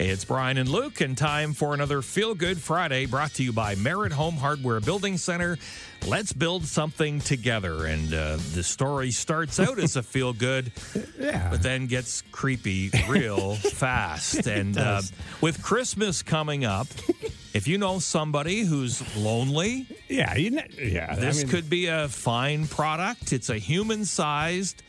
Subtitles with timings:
[0.00, 3.74] It's Brian and Luke, and time for another Feel Good Friday brought to you by
[3.74, 5.58] Merritt Home Hardware Building Center.
[6.06, 7.86] Let's build something together.
[7.86, 10.70] And uh, the story starts out as a feel good,
[11.18, 11.50] Yeah.
[11.50, 14.46] but then gets creepy real fast.
[14.46, 15.02] And uh,
[15.40, 16.86] with Christmas coming up,
[17.52, 20.36] if you know somebody who's lonely, Yeah.
[20.36, 21.16] You know, yeah.
[21.16, 23.32] this I mean, could be a fine product.
[23.32, 24.80] It's a human sized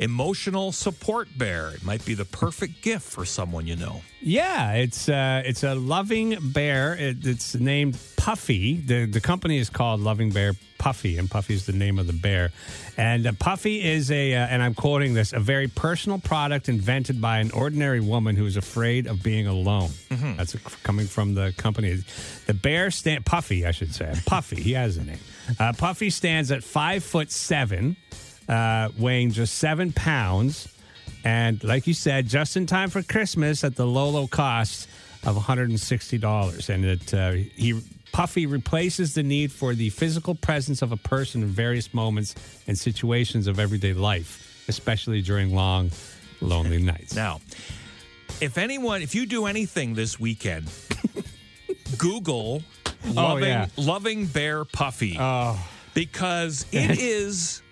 [0.00, 1.70] emotional support bear.
[1.70, 4.00] It might be the perfect gift for someone you know.
[4.20, 6.94] Yeah, it's uh, it's a loving bear.
[6.94, 8.76] It, it's named Puffy.
[8.76, 12.12] The the company is called Loving Bear Puffy, and Puffy is the name of the
[12.12, 12.50] bear.
[12.96, 17.20] And uh, Puffy is a, uh, and I'm quoting this, a very personal product invented
[17.20, 19.90] by an ordinary woman who is afraid of being alone.
[20.10, 22.02] That's coming from the company.
[22.46, 24.14] The bear stand Puffy, I should say.
[24.26, 25.18] Puffy, he has a name.
[25.58, 27.96] Uh, Puffy stands at five foot seven,
[28.48, 30.68] uh, weighing just seven pounds.
[31.24, 34.88] And like you said, just in time for Christmas at the low, low cost
[35.24, 36.68] of $160.
[36.68, 37.80] And it uh, he
[38.12, 42.34] Puffy replaces the need for the physical presence of a person in various moments
[42.66, 45.92] and situations of everyday life, especially during long,
[46.40, 47.14] lonely nights.
[47.14, 47.40] Now,
[48.40, 50.68] if anyone, if you do anything this weekend,
[51.98, 52.62] Google
[53.06, 53.66] loving, Oh, yeah.
[53.76, 55.56] loving bear puffy Oh,
[55.94, 57.62] because it is.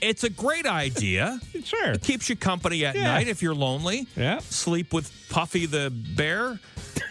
[0.00, 1.40] It's a great idea.
[1.64, 1.92] sure.
[1.92, 3.04] It keeps you company at Yeah.
[3.04, 4.06] night if you're lonely.
[4.16, 4.38] Yeah.
[4.40, 6.58] Sleep with Puffy the bear.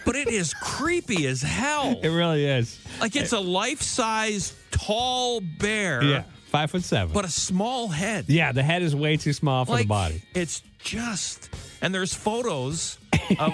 [0.05, 1.99] But it is creepy as hell.
[2.03, 2.79] It really is.
[3.01, 6.23] Like it's a life size tall bear, Yeah.
[6.47, 7.13] Five foot seven.
[7.13, 8.25] but a small head.
[8.29, 10.21] yeah, the head is way too small for like the body.
[10.33, 11.49] it's just
[11.81, 12.97] and there's photos
[13.39, 13.51] of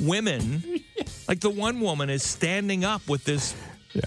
[0.00, 0.62] women
[1.28, 3.54] like the one woman is standing up with this
[3.94, 4.02] Yeah.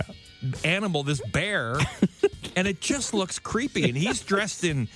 [0.64, 1.78] animal this bear
[2.56, 4.88] and it just looks creepy and he's dressed in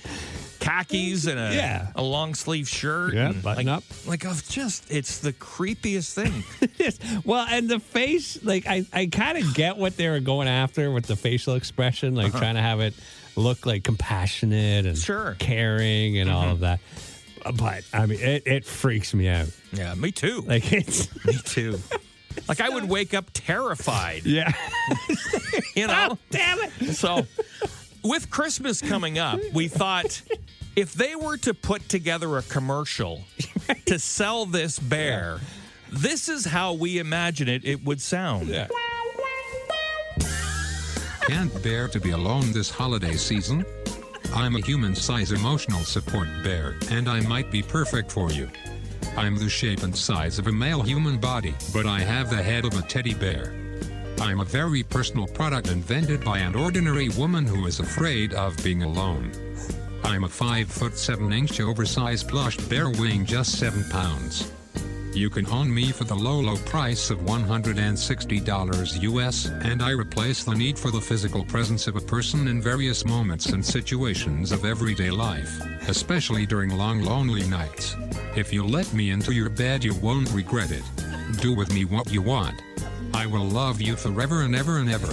[0.60, 1.88] khakis and a, Yeah.
[1.94, 3.84] a long sleeve shirt Yeah, button like, up.
[4.06, 6.44] like of just it's the creepiest thing.
[7.24, 10.90] Well, and the face, like I, I kind of get what they were going after
[10.90, 12.38] with the facial expression, like uh-huh.
[12.38, 12.94] trying to have it
[13.36, 15.36] look like compassionate and Sure.
[15.38, 16.62] caring and all of mm-hmm.
[16.62, 16.80] that.
[17.56, 19.48] But I mean, it, it freaks me out.
[19.72, 21.78] yeah me too Like it's me too
[22.48, 24.52] like i would wake up terrified yeah.
[25.76, 26.94] you know Oh, damn it.
[26.94, 27.26] So,
[28.02, 30.22] with Christmas coming up, we thought
[30.76, 33.22] if they were to put together a commercial
[33.86, 35.40] to sell this bear,
[35.92, 38.48] this is how we imagine it it would sound.
[38.48, 38.68] Yeah.
[41.22, 43.64] Can't bear to be alone this holiday season?
[44.34, 48.48] I'm a human size emotional support bear, and I might be perfect for you.
[49.16, 52.64] I'm the shape and size of a male human body, but I have the head
[52.64, 53.54] of a teddy bear.
[54.20, 58.82] I'm a very personal product invented by an ordinary woman who is afraid of being
[58.82, 59.32] alone.
[60.04, 64.50] I'm a 5 foot 7 inch oversized plush bear weighing just 7 pounds.
[65.12, 70.44] You can own me for the low, low price of $160 US, and I replace
[70.44, 74.64] the need for the physical presence of a person in various moments and situations of
[74.64, 77.96] everyday life, especially during long, lonely nights.
[78.36, 80.84] If you let me into your bed, you won't regret it.
[81.40, 82.62] Do with me what you want.
[83.12, 85.12] I will love you forever and ever and ever.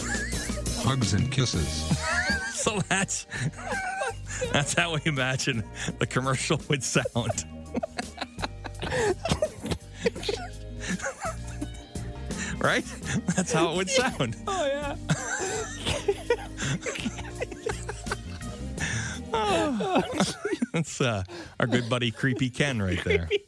[0.81, 1.91] Hugs and kisses.
[2.67, 3.25] So that's
[4.51, 5.63] that's how we imagine
[5.99, 7.45] the commercial would sound.
[12.59, 12.85] right?
[13.35, 14.35] That's how it would sound.
[14.47, 14.95] Oh yeah.
[20.73, 21.23] That's uh,
[21.59, 23.29] our good buddy Creepy Ken right there.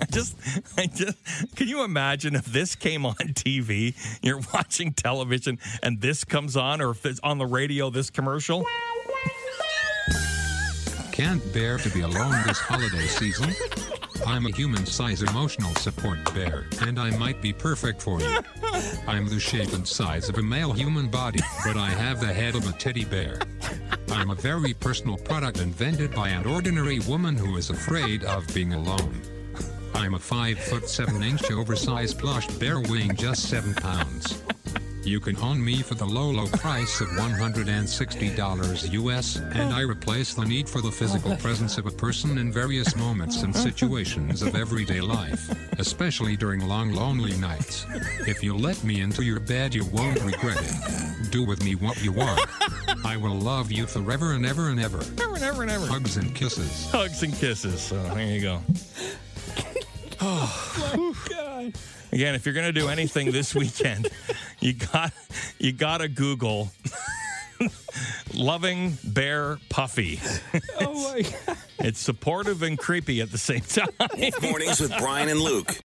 [0.00, 0.36] I just,
[0.76, 1.16] I just,
[1.56, 3.94] can you imagine if this came on TV?
[4.22, 8.64] You're watching television and this comes on, or if it's on the radio, this commercial.
[11.12, 13.52] Can't bear to be alone this holiday season?
[14.26, 18.38] I'm a human size emotional support bear, and I might be perfect for you.
[19.06, 22.54] I'm the shape and size of a male human body, but I have the head
[22.54, 23.40] of a teddy bear.
[24.10, 28.74] I'm a very personal product invented by an ordinary woman who is afraid of being
[28.74, 29.22] alone.
[29.94, 34.42] I'm a 5 foot 7 inch oversized plush bear weighing just 7 pounds.
[35.04, 40.34] You can own me for the low, low price of $160 US, and I replace
[40.34, 44.42] the need for the physical oh, presence of a person in various moments and situations
[44.42, 47.86] of everyday life, especially during long, lonely nights.
[48.26, 51.30] If you let me into your bed, you won't regret it.
[51.30, 52.40] Do with me what you want.
[53.04, 55.00] I will love you forever and ever and ever.
[55.16, 55.86] Never, never, ever.
[55.86, 56.90] Hugs and kisses.
[56.90, 57.80] Hugs and kisses.
[57.80, 58.60] So there you go.
[60.20, 61.74] Oh my god.
[62.12, 64.08] Again, if you're going to do anything this weekend,
[64.60, 65.12] you got
[65.58, 66.70] you got to Google
[68.34, 70.20] loving bear puffy.
[70.80, 71.56] Oh my God.
[71.80, 73.88] It's supportive and creepy at the same time.
[74.42, 75.70] Mornings with Brian and Luke.